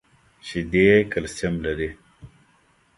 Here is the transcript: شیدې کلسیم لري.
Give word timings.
شیدې 0.47 0.87
کلسیم 1.11 1.53
لري. 1.65 1.89